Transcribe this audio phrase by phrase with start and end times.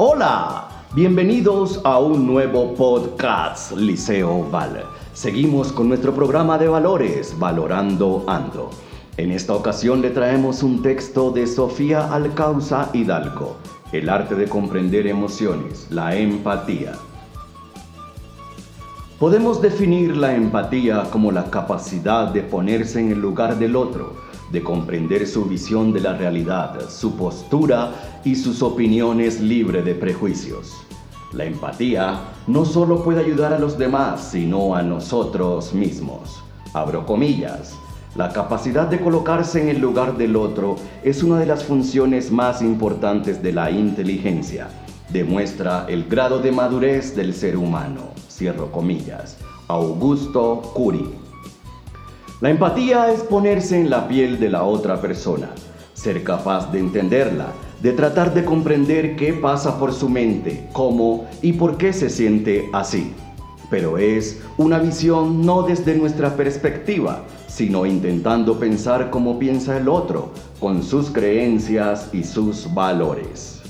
[0.00, 4.84] Hola, bienvenidos a un nuevo podcast Liceo Val.
[5.12, 8.70] Seguimos con nuestro programa de valores, Valorando Ando.
[9.16, 13.56] En esta ocasión le traemos un texto de Sofía Alcausa Hidalgo,
[13.90, 16.92] El arte de comprender emociones, la empatía.
[19.18, 24.62] Podemos definir la empatía como la capacidad de ponerse en el lugar del otro, de
[24.62, 30.72] comprender su visión de la realidad, su postura y sus opiniones libre de prejuicios.
[31.32, 36.42] La empatía no solo puede ayudar a los demás, sino a nosotros mismos.
[36.72, 37.74] Abro comillas.
[38.16, 42.62] La capacidad de colocarse en el lugar del otro es una de las funciones más
[42.62, 44.68] importantes de la inteligencia.
[45.12, 49.36] Demuestra el grado de madurez del ser humano cierro comillas,
[49.66, 51.27] Augusto Curi.
[52.40, 55.50] La empatía es ponerse en la piel de la otra persona,
[55.92, 57.48] ser capaz de entenderla,
[57.82, 62.70] de tratar de comprender qué pasa por su mente, cómo y por qué se siente
[62.72, 63.12] así.
[63.70, 70.30] Pero es una visión no desde nuestra perspectiva, sino intentando pensar como piensa el otro,
[70.60, 73.62] con sus creencias y sus valores.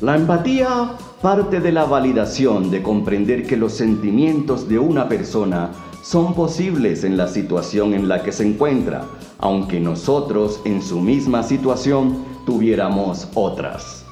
[0.00, 0.92] La empatía
[1.26, 7.16] parte de la validación de comprender que los sentimientos de una persona son posibles en
[7.16, 9.04] la situación en la que se encuentra,
[9.40, 14.06] aunque nosotros en su misma situación tuviéramos otras.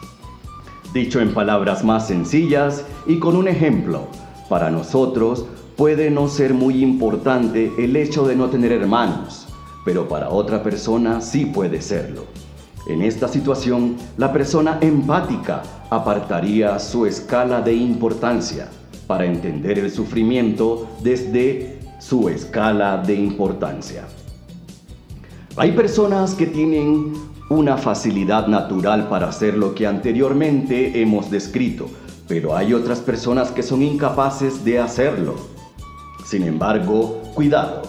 [0.92, 4.08] Dicho en palabras más sencillas y con un ejemplo,
[4.48, 9.46] para nosotros puede no ser muy importante el hecho de no tener hermanos,
[9.84, 12.24] pero para otra persona sí puede serlo.
[12.86, 18.68] En esta situación, la persona empática apartaría su escala de importancia
[19.06, 24.04] para entender el sufrimiento desde su escala de importancia.
[25.56, 27.14] Hay personas que tienen
[27.48, 31.88] una facilidad natural para hacer lo que anteriormente hemos descrito,
[32.28, 35.36] pero hay otras personas que son incapaces de hacerlo.
[36.26, 37.82] Sin embargo, cuidado,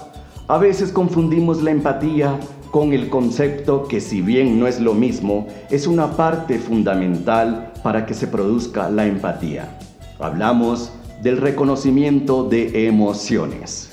[0.47, 2.39] a veces confundimos la empatía
[2.75, 8.05] con el concepto que si bien no es lo mismo, es una parte fundamental para
[8.05, 9.77] que se produzca la empatía.
[10.19, 10.91] Hablamos
[11.23, 13.91] del reconocimiento de emociones.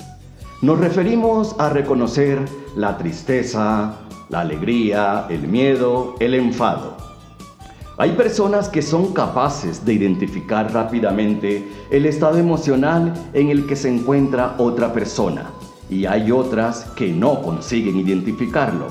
[0.61, 2.39] Nos referimos a reconocer
[2.75, 6.97] la tristeza, la alegría, el miedo, el enfado.
[7.97, 13.87] Hay personas que son capaces de identificar rápidamente el estado emocional en el que se
[13.87, 15.53] encuentra otra persona
[15.93, 18.87] y hay otras que no consiguen identificarlo,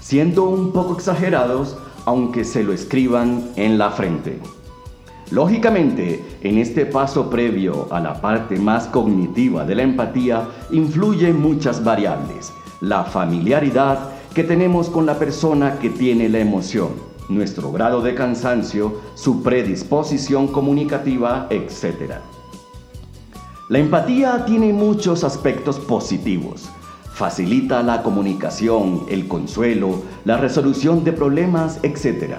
[0.00, 1.76] siendo un poco exagerados
[2.06, 4.38] aunque se lo escriban en la frente.
[5.30, 11.82] Lógicamente, en este paso previo a la parte más cognitiva de la empatía influyen muchas
[11.82, 12.52] variables.
[12.80, 16.90] La familiaridad que tenemos con la persona que tiene la emoción,
[17.28, 22.20] nuestro grado de cansancio, su predisposición comunicativa, etc.
[23.70, 26.68] La empatía tiene muchos aspectos positivos.
[27.14, 32.34] Facilita la comunicación, el consuelo, la resolución de problemas, etc.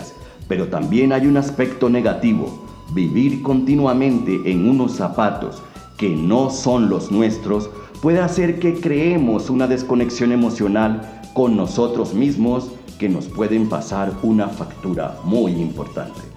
[0.48, 2.64] Pero también hay un aspecto negativo.
[2.94, 5.64] Vivir continuamente en unos zapatos
[5.98, 7.72] que no son los nuestros
[8.04, 12.70] puede hacer que creemos una desconexión emocional con nosotros mismos
[13.00, 16.35] que nos pueden pasar una factura muy importante.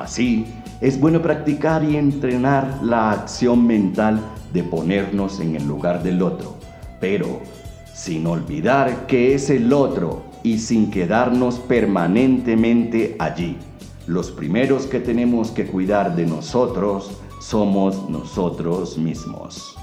[0.00, 0.46] Así,
[0.80, 4.18] es bueno practicar y entrenar la acción mental
[4.50, 6.56] de ponernos en el lugar del otro,
[7.00, 7.42] pero
[7.92, 13.58] sin olvidar que es el otro y sin quedarnos permanentemente allí.
[14.06, 17.10] Los primeros que tenemos que cuidar de nosotros
[17.42, 19.76] somos nosotros mismos.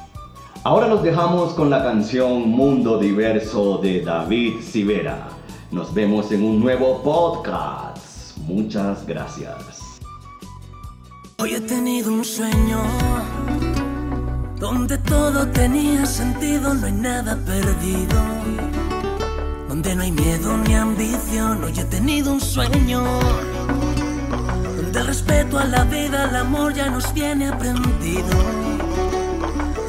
[0.63, 5.27] Ahora nos dejamos con la canción Mundo Diverso de David Sivera.
[5.71, 8.35] Nos vemos en un nuevo podcast.
[8.39, 9.86] Muchas gracias.
[11.39, 12.81] Hoy he tenido un sueño
[14.59, 18.19] donde todo tenía sentido, no hay nada perdido,
[19.67, 21.63] donde no hay miedo ni ambición.
[21.63, 23.03] Hoy he tenido un sueño
[24.77, 28.29] donde el respeto a la vida, al amor ya nos viene aprendido,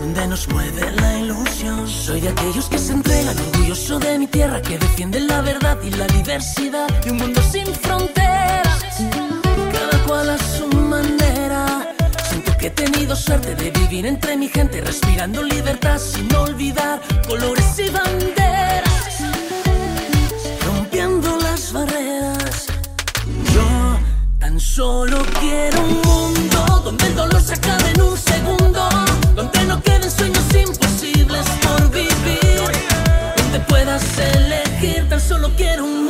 [0.00, 1.88] donde nos mueve la ilusión.
[1.88, 5.92] Soy de aquellos que se entregan, orgulloso de mi tierra, que defienden la verdad y
[5.92, 8.27] la diversidad de un mundo sin fronteras,
[13.18, 19.18] suerte de vivir entre mi gente, respirando libertad sin olvidar colores y banderas,
[20.64, 22.66] rompiendo las barreras.
[23.52, 23.98] Yo
[24.38, 28.88] tan solo quiero un mundo donde el dolor se acabe en un segundo,
[29.34, 32.70] donde no queden sueños imposibles por vivir,
[33.36, 34.02] donde puedas
[34.34, 35.08] elegir.
[35.08, 36.07] Tan solo quiero un mundo